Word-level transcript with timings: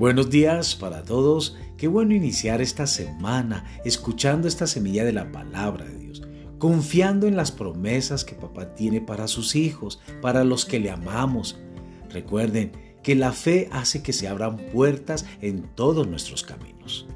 Buenos 0.00 0.30
días 0.30 0.76
para 0.76 1.02
todos. 1.02 1.58
Qué 1.76 1.86
bueno 1.86 2.14
iniciar 2.14 2.62
esta 2.62 2.86
semana 2.86 3.66
escuchando 3.84 4.48
esta 4.48 4.66
semilla 4.66 5.04
de 5.04 5.12
la 5.12 5.30
palabra 5.30 5.84
de 5.84 5.94
Dios, 5.94 6.22
confiando 6.56 7.26
en 7.26 7.36
las 7.36 7.52
promesas 7.52 8.24
que 8.24 8.34
papá 8.34 8.74
tiene 8.74 9.02
para 9.02 9.28
sus 9.28 9.54
hijos, 9.56 10.00
para 10.22 10.42
los 10.42 10.64
que 10.64 10.80
le 10.80 10.90
amamos. 10.90 11.60
Recuerden 12.08 12.72
que 13.02 13.14
la 13.14 13.32
fe 13.32 13.68
hace 13.72 14.02
que 14.02 14.14
se 14.14 14.26
abran 14.26 14.56
puertas 14.72 15.26
en 15.42 15.64
todos 15.74 16.08
nuestros 16.08 16.44
caminos. 16.44 17.06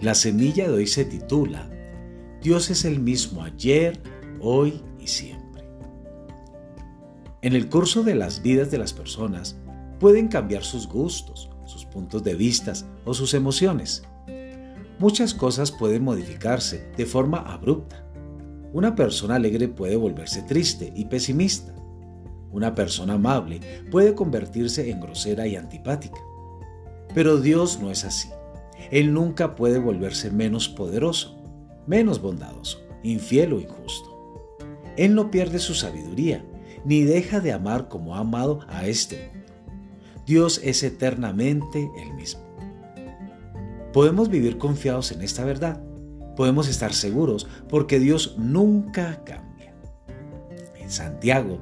La 0.00 0.16
semilla 0.16 0.66
de 0.66 0.74
hoy 0.74 0.88
se 0.88 1.04
titula 1.04 1.70
Dios 2.42 2.70
es 2.70 2.84
el 2.84 2.98
mismo 2.98 3.44
ayer, 3.44 4.02
hoy 4.40 4.82
y 4.98 5.06
siempre. 5.06 5.62
En 7.40 7.54
el 7.54 7.68
curso 7.68 8.02
de 8.02 8.16
las 8.16 8.42
vidas 8.42 8.72
de 8.72 8.78
las 8.78 8.92
personas 8.92 9.56
pueden 10.00 10.26
cambiar 10.26 10.64
sus 10.64 10.88
gustos, 10.88 11.53
puntos 11.94 12.24
de 12.24 12.34
vista 12.34 12.72
o 13.04 13.14
sus 13.14 13.32
emociones. 13.32 14.02
Muchas 14.98 15.32
cosas 15.32 15.70
pueden 15.70 16.02
modificarse 16.02 16.90
de 16.96 17.06
forma 17.06 17.38
abrupta. 17.38 18.04
Una 18.72 18.96
persona 18.96 19.36
alegre 19.36 19.68
puede 19.68 19.96
volverse 19.96 20.42
triste 20.42 20.92
y 20.94 21.04
pesimista. 21.04 21.72
Una 22.50 22.74
persona 22.74 23.14
amable 23.14 23.60
puede 23.90 24.14
convertirse 24.14 24.90
en 24.90 25.00
grosera 25.00 25.46
y 25.46 25.56
antipática. 25.56 26.20
Pero 27.14 27.40
Dios 27.40 27.80
no 27.80 27.90
es 27.90 28.04
así. 28.04 28.28
Él 28.90 29.14
nunca 29.14 29.54
puede 29.54 29.78
volverse 29.78 30.30
menos 30.30 30.68
poderoso, 30.68 31.36
menos 31.86 32.20
bondadoso, 32.20 32.80
infiel 33.02 33.52
o 33.52 33.60
injusto. 33.60 34.56
Él 34.96 35.14
no 35.14 35.30
pierde 35.30 35.58
su 35.60 35.74
sabiduría, 35.74 36.44
ni 36.84 37.02
deja 37.02 37.40
de 37.40 37.52
amar 37.52 37.88
como 37.88 38.16
ha 38.16 38.20
amado 38.20 38.60
a 38.68 38.86
este 38.86 39.16
mundo. 39.16 39.33
Dios 40.26 40.60
es 40.64 40.82
eternamente 40.82 41.90
el 41.98 42.14
mismo. 42.14 42.42
Podemos 43.92 44.28
vivir 44.28 44.58
confiados 44.58 45.12
en 45.12 45.22
esta 45.22 45.44
verdad. 45.44 45.82
Podemos 46.36 46.68
estar 46.68 46.92
seguros 46.94 47.46
porque 47.68 47.98
Dios 48.00 48.36
nunca 48.38 49.22
cambia. 49.24 49.74
En 50.76 50.90
Santiago, 50.90 51.60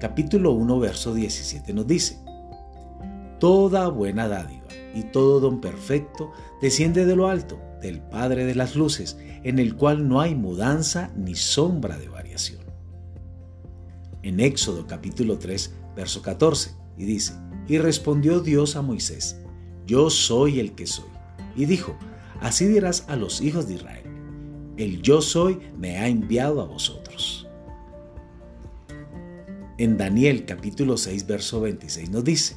capítulo 0.00 0.52
1, 0.52 0.78
verso 0.80 1.14
17 1.14 1.72
nos 1.74 1.86
dice, 1.86 2.18
Toda 3.38 3.88
buena 3.88 4.26
dádiva 4.26 4.66
y 4.94 5.04
todo 5.04 5.38
don 5.38 5.60
perfecto 5.60 6.32
desciende 6.60 7.04
de 7.04 7.14
lo 7.14 7.28
alto, 7.28 7.60
del 7.80 8.00
Padre 8.00 8.44
de 8.44 8.54
las 8.54 8.74
Luces, 8.74 9.18
en 9.44 9.58
el 9.58 9.76
cual 9.76 10.08
no 10.08 10.20
hay 10.20 10.34
mudanza 10.34 11.12
ni 11.14 11.34
sombra 11.34 11.96
de 11.98 12.08
variación. 12.08 12.62
En 14.22 14.40
Éxodo 14.40 14.86
capítulo 14.86 15.38
3, 15.38 15.74
verso 15.94 16.22
14, 16.22 16.72
y 16.96 17.04
dice, 17.04 17.34
y 17.68 17.78
respondió 17.78 18.40
Dios 18.40 18.74
a 18.76 18.82
Moisés, 18.82 19.38
Yo 19.86 20.10
soy 20.10 20.58
el 20.58 20.72
que 20.72 20.86
soy. 20.86 21.08
Y 21.54 21.66
dijo, 21.66 21.96
Así 22.40 22.66
dirás 22.66 23.04
a 23.08 23.16
los 23.16 23.40
hijos 23.40 23.68
de 23.68 23.74
Israel, 23.74 24.04
El 24.76 25.02
yo 25.02 25.20
soy 25.20 25.58
me 25.76 25.98
ha 25.98 26.08
enviado 26.08 26.60
a 26.60 26.64
vosotros. 26.64 27.46
En 29.76 29.96
Daniel 29.96 30.44
capítulo 30.44 30.96
6, 30.96 31.26
verso 31.26 31.60
26 31.60 32.10
nos 32.10 32.24
dice, 32.24 32.56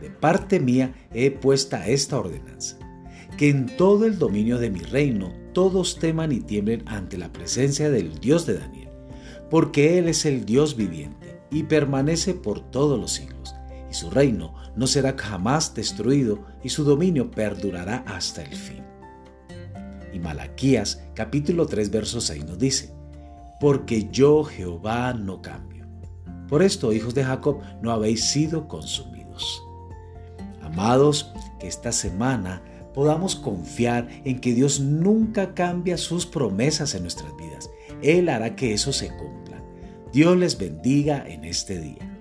De 0.00 0.10
parte 0.10 0.60
mía 0.60 0.94
he 1.14 1.30
puesta 1.30 1.86
esta 1.88 2.18
ordenanza, 2.18 2.78
que 3.38 3.48
en 3.48 3.76
todo 3.76 4.06
el 4.06 4.18
dominio 4.18 4.58
de 4.58 4.70
mi 4.70 4.80
reino 4.80 5.32
todos 5.52 5.98
teman 5.98 6.32
y 6.32 6.40
tiemblen 6.40 6.82
ante 6.86 7.16
la 7.16 7.32
presencia 7.32 7.90
del 7.90 8.18
Dios 8.18 8.44
de 8.44 8.58
Daniel, 8.58 8.90
porque 9.50 9.98
Él 9.98 10.08
es 10.08 10.24
el 10.24 10.44
Dios 10.44 10.76
viviente 10.76 11.40
y 11.50 11.64
permanece 11.64 12.34
por 12.34 12.60
todos 12.70 12.98
los 12.98 13.12
siglos 13.12 13.39
y 13.90 13.94
su 13.94 14.10
reino 14.10 14.54
no 14.76 14.86
será 14.86 15.14
jamás 15.18 15.74
destruido 15.74 16.46
y 16.62 16.68
su 16.68 16.84
dominio 16.84 17.30
perdurará 17.30 18.04
hasta 18.06 18.42
el 18.42 18.54
fin. 18.54 18.84
Y 20.12 20.18
Malaquías 20.18 21.02
capítulo 21.14 21.66
3 21.66 21.90
verso 21.90 22.20
6 22.20 22.44
nos 22.44 22.58
dice, 22.58 22.94
porque 23.60 24.08
yo 24.10 24.44
Jehová 24.44 25.12
no 25.12 25.42
cambio. 25.42 25.86
Por 26.48 26.62
esto, 26.62 26.92
hijos 26.92 27.14
de 27.14 27.24
Jacob, 27.24 27.60
no 27.82 27.92
habéis 27.92 28.24
sido 28.24 28.66
consumidos. 28.66 29.62
Amados, 30.62 31.32
que 31.58 31.68
esta 31.68 31.92
semana 31.92 32.62
podamos 32.94 33.36
confiar 33.36 34.08
en 34.24 34.40
que 34.40 34.54
Dios 34.54 34.80
nunca 34.80 35.54
cambia 35.54 35.96
sus 35.96 36.26
promesas 36.26 36.94
en 36.94 37.02
nuestras 37.02 37.36
vidas. 37.36 37.70
Él 38.02 38.28
hará 38.28 38.56
que 38.56 38.72
eso 38.72 38.92
se 38.92 39.08
cumpla. 39.16 39.62
Dios 40.12 40.36
les 40.36 40.58
bendiga 40.58 41.24
en 41.26 41.44
este 41.44 41.78
día. 41.78 42.19